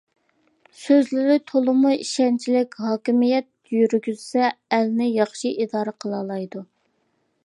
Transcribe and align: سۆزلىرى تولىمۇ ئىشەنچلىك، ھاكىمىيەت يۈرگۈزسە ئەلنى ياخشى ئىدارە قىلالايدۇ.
سۆزلىرى 0.83 1.35
تولىمۇ 1.51 1.91
ئىشەنچلىك، 2.05 2.73
ھاكىمىيەت 2.85 3.75
يۈرگۈزسە 3.77 4.49
ئەلنى 4.79 5.11
ياخشى 5.13 5.53
ئىدارە 5.59 5.95
قىلالايدۇ. 6.03 6.65